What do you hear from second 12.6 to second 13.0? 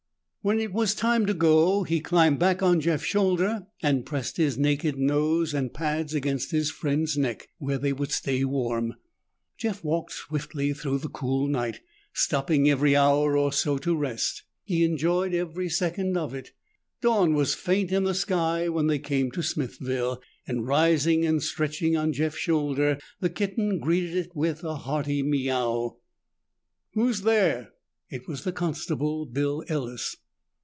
every